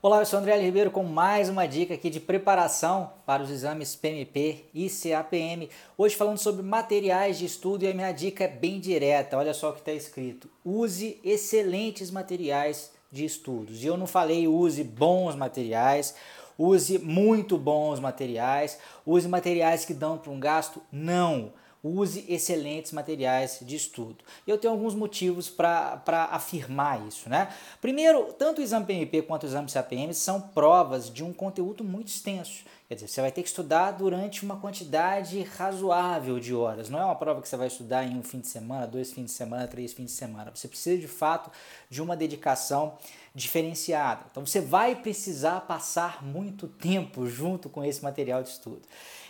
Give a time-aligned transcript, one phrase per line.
[0.00, 3.96] Olá, eu sou André Ribeiro com mais uma dica aqui de preparação para os exames
[3.96, 5.68] PMP e CAPM.
[5.96, 9.36] Hoje falando sobre materiais de estudo e a minha dica é bem direta.
[9.36, 13.82] Olha só o que está escrito: use excelentes materiais de estudos.
[13.82, 16.14] E eu não falei use bons materiais,
[16.56, 20.80] use muito bons materiais, use materiais que dão para um gasto.
[20.92, 21.52] Não
[21.88, 24.24] use excelentes materiais de estudo.
[24.46, 27.28] Eu tenho alguns motivos para afirmar isso.
[27.28, 27.48] Né?
[27.80, 32.08] Primeiro, tanto o exame PMP quanto o exame CAPM são provas de um conteúdo muito
[32.08, 32.64] extenso.
[32.88, 36.88] Quer dizer, você vai ter que estudar durante uma quantidade razoável de horas.
[36.88, 39.26] Não é uma prova que você vai estudar em um fim de semana, dois fins
[39.26, 40.50] de semana, três fins de semana.
[40.54, 41.50] Você precisa de fato
[41.90, 42.96] de uma dedicação
[43.34, 44.24] diferenciada.
[44.30, 48.80] Então você vai precisar passar muito tempo junto com esse material de estudo.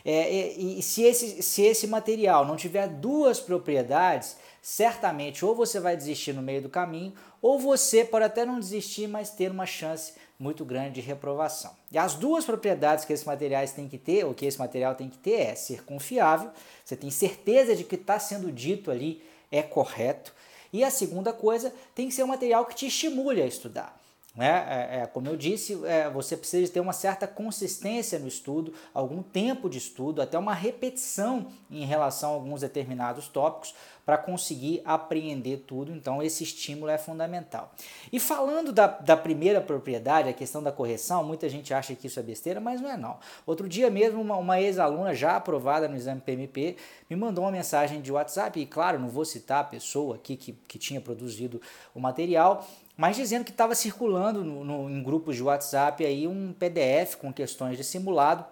[0.04, 5.78] É, e, e se, esse, se esse material não tiver duas propriedades, certamente ou você
[5.78, 7.12] vai desistir no meio do caminho,
[7.42, 11.72] ou você pode até não desistir, mas ter uma chance muito grande de reprovação.
[11.92, 15.10] E as duas propriedades que esses materiais têm que ter, ou que esse material tem
[15.10, 16.50] que ter, é ser confiável,
[16.82, 20.32] você tem certeza de que está sendo dito ali é correto,
[20.72, 23.97] e a segunda coisa tem que ser um material que te estimule a estudar.
[24.38, 24.64] Né?
[24.68, 29.20] É, é, como eu disse, é, você precisa ter uma certa consistência no estudo, algum
[29.20, 33.74] tempo de estudo, até uma repetição em relação a alguns determinados tópicos
[34.06, 35.92] para conseguir apreender tudo.
[35.92, 37.74] Então, esse estímulo é fundamental.
[38.12, 42.20] E falando da, da primeira propriedade, a questão da correção, muita gente acha que isso
[42.20, 43.18] é besteira, mas não é não.
[43.44, 46.76] Outro dia mesmo, uma, uma ex-aluna já aprovada no exame PMP
[47.10, 50.52] me mandou uma mensagem de WhatsApp, e claro, não vou citar a pessoa aqui que,
[50.52, 51.60] que tinha produzido
[51.92, 52.64] o material,
[52.98, 57.32] mas dizendo que estava circulando no, no, em grupos de WhatsApp aí um PDF com
[57.32, 58.44] questões de simulado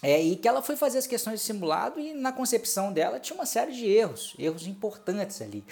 [0.00, 3.34] é, e que ela foi fazer as questões de simulado e na concepção dela tinha
[3.34, 5.64] uma série de erros, erros importantes ali.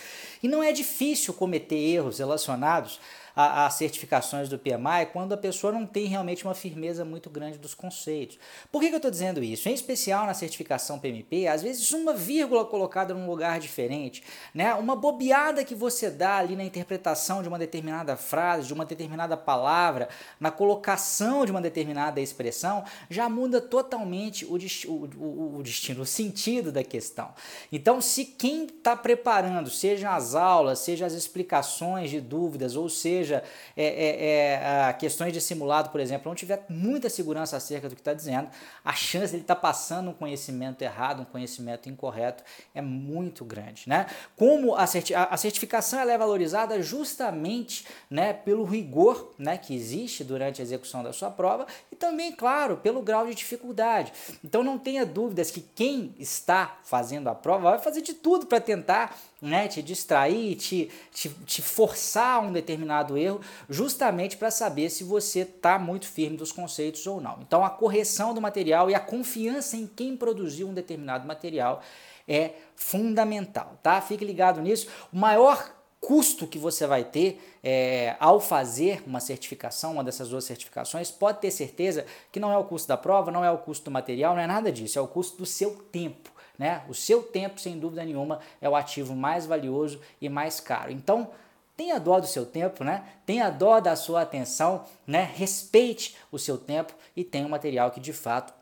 [0.43, 2.99] E não é difícil cometer erros relacionados
[3.35, 7.75] as certificações do PMI quando a pessoa não tem realmente uma firmeza muito grande dos
[7.75, 8.39] conceitos.
[8.71, 9.69] Por que, que eu estou dizendo isso?
[9.69, 14.23] Em especial na certificação PMP, às vezes uma vírgula colocada num lugar diferente,
[14.55, 14.75] né?
[14.75, 19.37] uma bobeada que você dá ali na interpretação de uma determinada frase, de uma determinada
[19.37, 26.03] palavra, na colocação de uma determinada expressão, já muda totalmente o, o, o, o destino,
[26.03, 27.31] o sentido da questão.
[27.71, 33.22] Então, se quem está preparando, seja as aulas, seja as explicações de dúvidas, ou seja,
[33.23, 33.43] seja
[33.77, 38.01] é, é, é, questões de simulado, por exemplo, não tiver muita segurança acerca do que
[38.01, 38.49] está dizendo,
[38.85, 42.43] a chance de ele estar tá passando um conhecimento errado, um conhecimento incorreto,
[42.75, 43.85] é muito grande.
[43.87, 44.07] Né?
[44.37, 50.25] Como a, certi a certificação ela é valorizada justamente né, pelo rigor né, que existe
[50.25, 51.67] durante a execução da sua prova
[52.03, 54.13] também, claro, pelo grau de dificuldade.
[54.43, 58.61] Então não tenha dúvidas que quem está fazendo a prova vai fazer de tudo para
[58.61, 63.41] tentar né, te distrair, te, te, te forçar a um determinado erro,
[63.71, 67.39] justamente para saber se você está muito firme dos conceitos ou não.
[67.41, 71.83] Então, a correção do material e a confiança em quem produziu um determinado material
[72.27, 74.01] é fundamental, tá?
[74.01, 74.89] Fique ligado nisso.
[75.13, 80.45] O maior custo que você vai ter é, ao fazer uma certificação, uma dessas duas
[80.45, 83.85] certificações, pode ter certeza que não é o custo da prova, não é o custo
[83.85, 86.31] do material, não é nada disso, é o custo do seu tempo.
[86.59, 86.83] Né?
[86.89, 90.91] O seu tempo, sem dúvida nenhuma, é o ativo mais valioso e mais caro.
[90.91, 91.31] Então,
[91.77, 93.05] tenha dó do seu tempo, né?
[93.25, 95.31] Tenha dó da sua atenção, né?
[95.35, 98.53] Respeite o seu tempo e tenha um material que de fato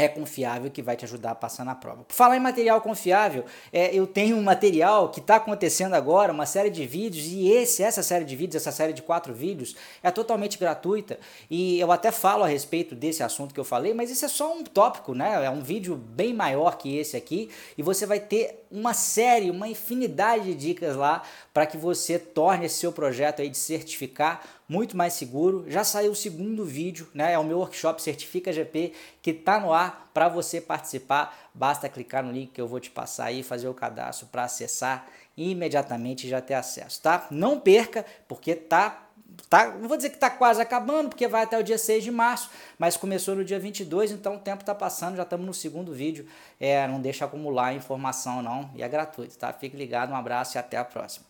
[0.00, 2.04] é confiável que vai te ajudar a passar na prova.
[2.04, 6.46] Por falar em material confiável, é, eu tenho um material que está acontecendo agora, uma
[6.46, 10.10] série de vídeos, e esse, essa série de vídeos, essa série de quatro vídeos, é
[10.10, 11.18] totalmente gratuita.
[11.50, 14.54] E eu até falo a respeito desse assunto que eu falei, mas isso é só
[14.54, 15.44] um tópico, né?
[15.44, 19.68] É um vídeo bem maior que esse aqui, e você vai ter uma série, uma
[19.68, 21.22] infinidade de dicas lá
[21.52, 25.64] para que você torne esse seu projeto aí de certificar muito mais seguro.
[25.66, 27.32] Já saiu o segundo vídeo, né?
[27.32, 31.50] É o meu workshop Certifica GP que está no ar para você participar.
[31.52, 35.08] Basta clicar no link que eu vou te passar aí, fazer o cadastro para acessar
[35.36, 37.26] e imediatamente já ter acesso, tá?
[37.32, 39.08] Não perca, porque tá
[39.48, 42.50] tá, vou dizer que está quase acabando, porque vai até o dia 6 de março,
[42.78, 46.26] mas começou no dia 22, então o tempo está passando, já estamos no segundo vídeo.
[46.60, 49.52] É, não deixa acumular informação não, e é gratuito, tá?
[49.52, 51.29] Fique ligado, um abraço e até a próxima.